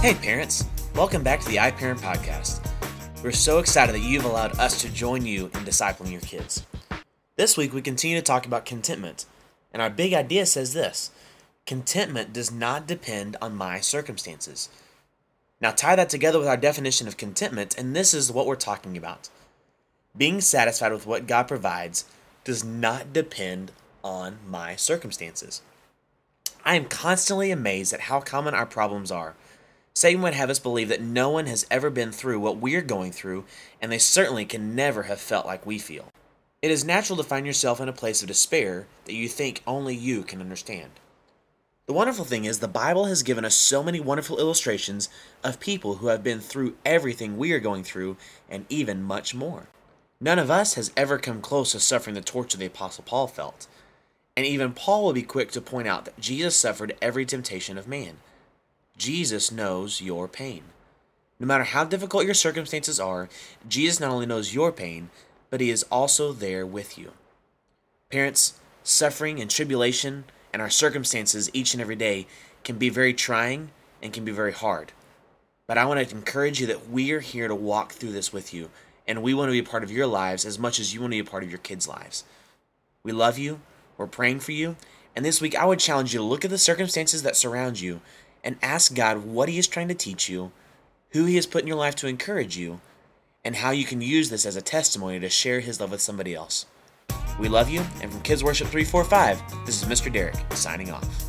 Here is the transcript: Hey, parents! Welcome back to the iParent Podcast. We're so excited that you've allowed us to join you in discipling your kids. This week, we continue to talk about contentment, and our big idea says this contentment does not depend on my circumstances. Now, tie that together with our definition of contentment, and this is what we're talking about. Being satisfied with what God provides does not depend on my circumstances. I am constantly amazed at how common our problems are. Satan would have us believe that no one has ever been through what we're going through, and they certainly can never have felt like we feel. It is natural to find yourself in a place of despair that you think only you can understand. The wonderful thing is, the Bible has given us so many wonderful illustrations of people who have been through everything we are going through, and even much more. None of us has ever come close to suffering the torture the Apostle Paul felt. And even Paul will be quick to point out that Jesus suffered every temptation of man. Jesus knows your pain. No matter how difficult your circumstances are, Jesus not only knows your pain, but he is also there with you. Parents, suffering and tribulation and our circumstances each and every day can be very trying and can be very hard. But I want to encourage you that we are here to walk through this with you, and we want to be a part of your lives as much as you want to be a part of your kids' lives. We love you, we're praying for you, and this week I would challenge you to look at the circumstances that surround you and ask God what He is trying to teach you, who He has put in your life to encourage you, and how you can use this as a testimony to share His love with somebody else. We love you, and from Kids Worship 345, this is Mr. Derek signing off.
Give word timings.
Hey, 0.00 0.14
parents! 0.14 0.64
Welcome 0.94 1.24
back 1.24 1.40
to 1.40 1.48
the 1.48 1.56
iParent 1.56 1.98
Podcast. 1.98 2.64
We're 3.20 3.32
so 3.32 3.58
excited 3.58 3.96
that 3.96 4.00
you've 4.00 4.26
allowed 4.26 4.56
us 4.60 4.80
to 4.82 4.92
join 4.92 5.26
you 5.26 5.46
in 5.46 5.64
discipling 5.64 6.12
your 6.12 6.20
kids. 6.20 6.64
This 7.34 7.56
week, 7.56 7.72
we 7.74 7.82
continue 7.82 8.16
to 8.16 8.22
talk 8.22 8.46
about 8.46 8.64
contentment, 8.64 9.26
and 9.72 9.82
our 9.82 9.90
big 9.90 10.14
idea 10.14 10.46
says 10.46 10.72
this 10.72 11.10
contentment 11.66 12.32
does 12.32 12.52
not 12.52 12.86
depend 12.86 13.36
on 13.42 13.56
my 13.56 13.80
circumstances. 13.80 14.68
Now, 15.60 15.72
tie 15.72 15.96
that 15.96 16.08
together 16.08 16.38
with 16.38 16.46
our 16.46 16.56
definition 16.56 17.08
of 17.08 17.16
contentment, 17.16 17.76
and 17.76 17.96
this 17.96 18.14
is 18.14 18.30
what 18.30 18.46
we're 18.46 18.54
talking 18.54 18.96
about. 18.96 19.28
Being 20.16 20.40
satisfied 20.40 20.92
with 20.92 21.08
what 21.08 21.26
God 21.26 21.48
provides 21.48 22.04
does 22.44 22.62
not 22.62 23.12
depend 23.12 23.72
on 24.04 24.38
my 24.46 24.76
circumstances. 24.76 25.60
I 26.64 26.76
am 26.76 26.84
constantly 26.84 27.50
amazed 27.50 27.92
at 27.92 28.02
how 28.02 28.20
common 28.20 28.54
our 28.54 28.64
problems 28.64 29.10
are. 29.10 29.34
Satan 29.98 30.22
would 30.22 30.34
have 30.34 30.48
us 30.48 30.60
believe 30.60 30.90
that 30.90 31.00
no 31.00 31.28
one 31.28 31.46
has 31.46 31.66
ever 31.72 31.90
been 31.90 32.12
through 32.12 32.38
what 32.38 32.58
we're 32.58 32.82
going 32.82 33.10
through, 33.10 33.44
and 33.82 33.90
they 33.90 33.98
certainly 33.98 34.44
can 34.44 34.76
never 34.76 35.02
have 35.02 35.18
felt 35.18 35.44
like 35.44 35.66
we 35.66 35.76
feel. 35.76 36.12
It 36.62 36.70
is 36.70 36.84
natural 36.84 37.16
to 37.16 37.24
find 37.24 37.44
yourself 37.44 37.80
in 37.80 37.88
a 37.88 37.92
place 37.92 38.22
of 38.22 38.28
despair 38.28 38.86
that 39.06 39.14
you 39.14 39.26
think 39.26 39.60
only 39.66 39.96
you 39.96 40.22
can 40.22 40.40
understand. 40.40 40.90
The 41.86 41.94
wonderful 41.94 42.24
thing 42.24 42.44
is, 42.44 42.60
the 42.60 42.68
Bible 42.68 43.06
has 43.06 43.24
given 43.24 43.44
us 43.44 43.56
so 43.56 43.82
many 43.82 43.98
wonderful 43.98 44.38
illustrations 44.38 45.08
of 45.42 45.58
people 45.58 45.96
who 45.96 46.06
have 46.06 46.22
been 46.22 46.38
through 46.38 46.76
everything 46.86 47.36
we 47.36 47.50
are 47.50 47.58
going 47.58 47.82
through, 47.82 48.16
and 48.48 48.66
even 48.68 49.02
much 49.02 49.34
more. 49.34 49.66
None 50.20 50.38
of 50.38 50.48
us 50.48 50.74
has 50.74 50.92
ever 50.96 51.18
come 51.18 51.40
close 51.40 51.72
to 51.72 51.80
suffering 51.80 52.14
the 52.14 52.20
torture 52.20 52.56
the 52.56 52.66
Apostle 52.66 53.02
Paul 53.04 53.26
felt. 53.26 53.66
And 54.36 54.46
even 54.46 54.74
Paul 54.74 55.02
will 55.02 55.12
be 55.12 55.22
quick 55.22 55.50
to 55.50 55.60
point 55.60 55.88
out 55.88 56.04
that 56.04 56.20
Jesus 56.20 56.54
suffered 56.54 56.96
every 57.02 57.26
temptation 57.26 57.76
of 57.76 57.88
man. 57.88 58.18
Jesus 58.98 59.52
knows 59.52 60.00
your 60.02 60.26
pain. 60.26 60.64
No 61.38 61.46
matter 61.46 61.64
how 61.64 61.84
difficult 61.84 62.24
your 62.24 62.34
circumstances 62.34 62.98
are, 62.98 63.28
Jesus 63.68 64.00
not 64.00 64.10
only 64.10 64.26
knows 64.26 64.54
your 64.54 64.72
pain, 64.72 65.10
but 65.50 65.60
he 65.60 65.70
is 65.70 65.84
also 65.84 66.32
there 66.32 66.66
with 66.66 66.98
you. 66.98 67.12
Parents, 68.10 68.58
suffering 68.82 69.40
and 69.40 69.48
tribulation 69.48 70.24
and 70.52 70.60
our 70.60 70.70
circumstances 70.70 71.48
each 71.52 71.74
and 71.74 71.80
every 71.80 71.94
day 71.94 72.26
can 72.64 72.76
be 72.76 72.88
very 72.88 73.14
trying 73.14 73.70
and 74.02 74.12
can 74.12 74.24
be 74.24 74.32
very 74.32 74.52
hard. 74.52 74.92
But 75.68 75.78
I 75.78 75.84
want 75.84 76.06
to 76.06 76.14
encourage 76.14 76.60
you 76.60 76.66
that 76.66 76.90
we 76.90 77.12
are 77.12 77.20
here 77.20 77.46
to 77.46 77.54
walk 77.54 77.92
through 77.92 78.12
this 78.12 78.32
with 78.32 78.52
you, 78.52 78.70
and 79.06 79.22
we 79.22 79.34
want 79.34 79.48
to 79.48 79.52
be 79.52 79.58
a 79.58 79.70
part 79.70 79.84
of 79.84 79.92
your 79.92 80.06
lives 80.06 80.44
as 80.44 80.58
much 80.58 80.80
as 80.80 80.92
you 80.92 81.00
want 81.00 81.12
to 81.12 81.22
be 81.22 81.28
a 81.28 81.30
part 81.30 81.44
of 81.44 81.50
your 81.50 81.58
kids' 81.58 81.86
lives. 81.86 82.24
We 83.02 83.12
love 83.12 83.38
you, 83.38 83.60
we're 83.96 84.06
praying 84.06 84.40
for 84.40 84.52
you, 84.52 84.76
and 85.14 85.24
this 85.24 85.40
week 85.40 85.54
I 85.54 85.66
would 85.66 85.78
challenge 85.78 86.14
you 86.14 86.20
to 86.20 86.24
look 86.24 86.44
at 86.44 86.50
the 86.50 86.58
circumstances 86.58 87.22
that 87.22 87.36
surround 87.36 87.80
you 87.80 88.00
and 88.48 88.56
ask 88.62 88.94
God 88.94 89.26
what 89.26 89.50
He 89.50 89.58
is 89.58 89.68
trying 89.68 89.88
to 89.88 89.94
teach 89.94 90.30
you, 90.30 90.52
who 91.10 91.26
He 91.26 91.36
has 91.36 91.44
put 91.44 91.60
in 91.60 91.68
your 91.68 91.76
life 91.76 91.94
to 91.96 92.06
encourage 92.06 92.56
you, 92.56 92.80
and 93.44 93.56
how 93.56 93.72
you 93.72 93.84
can 93.84 94.00
use 94.00 94.30
this 94.30 94.46
as 94.46 94.56
a 94.56 94.62
testimony 94.62 95.20
to 95.20 95.28
share 95.28 95.60
His 95.60 95.82
love 95.82 95.90
with 95.90 96.00
somebody 96.00 96.34
else. 96.34 96.64
We 97.38 97.48
love 97.48 97.68
you, 97.68 97.84
and 98.00 98.10
from 98.10 98.22
Kids 98.22 98.42
Worship 98.42 98.68
345, 98.68 99.66
this 99.66 99.82
is 99.82 99.86
Mr. 99.86 100.10
Derek 100.10 100.34
signing 100.54 100.90
off. 100.90 101.27